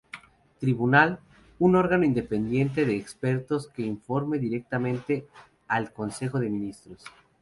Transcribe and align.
Tribunal: 0.59 1.19
Un 1.59 1.75
órgano 1.75 2.05
independiente 2.05 2.87
de 2.87 2.95
expertos 2.97 3.67
que 3.67 3.83
informe 3.83 4.39
directamente 4.39 5.27
al 5.67 5.93
Consejo 5.93 6.39
de 6.39 6.49
Ministros. 6.49 7.03